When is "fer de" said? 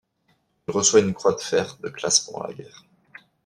1.41-1.89